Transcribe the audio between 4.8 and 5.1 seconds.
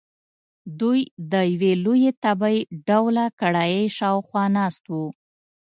وو.